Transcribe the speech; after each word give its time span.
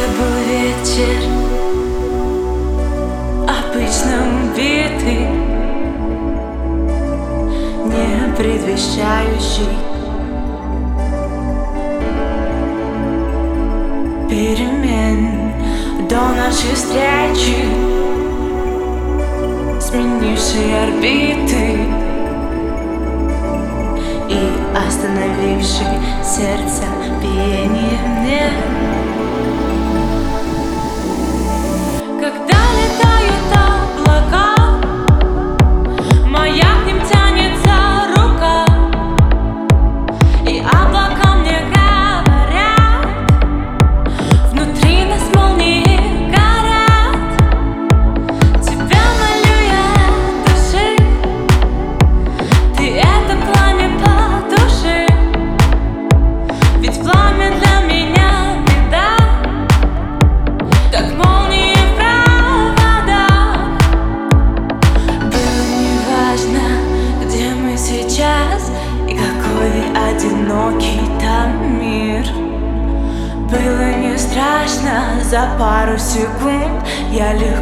Это 0.00 0.08
был 0.12 0.34
вечер 0.48 1.14
Обычно 3.42 4.14
убитый 4.44 5.26
Не 7.84 8.34
предвещающий. 8.34 9.76
Перемен 14.30 15.52
до 16.08 16.16
нашей 16.16 16.74
встречи. 16.74 17.66
Сменивший 19.80 20.82
орбиты. 20.84 21.80
И 24.28 24.40
остановивший 24.74 25.98
сердце 26.22 26.84
биение 27.20 27.98
мне 28.20 28.79
страшно, 74.60 75.22
за 75.22 75.48
пару 75.58 75.98
секунд 75.98 76.86
я 77.10 77.32
легко 77.34 77.60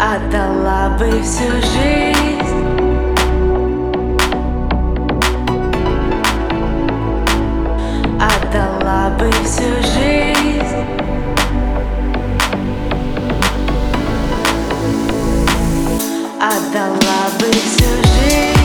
Отдала 0.00 0.96
бы 0.96 1.22
всю 1.22 1.50
жизнь. 1.50 2.14
Отдала 8.20 9.10
бы 9.18 9.30
всю 9.44 9.74
жизнь. 9.82 10.86
Отдала 16.40 17.28
бы 17.40 17.50
всю 17.50 17.84
жизнь 17.84 18.57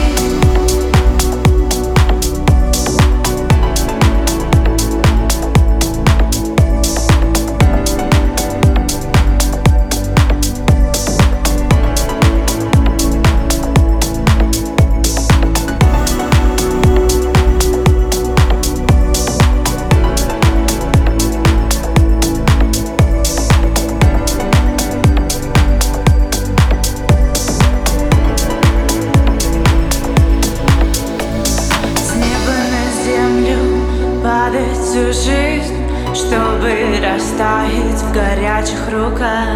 падает 34.54 34.76
всю 34.76 35.12
жизнь 35.12 35.74
Чтобы 36.14 36.70
растаять 37.02 38.00
в 38.00 38.12
горячих 38.12 38.88
руках. 38.90 39.48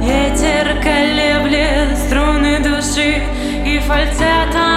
Ветер 0.00 0.80
колеблет 0.82 1.96
струны 1.98 2.58
души 2.60 3.22
И 3.66 3.78
фальцетом 3.80 4.69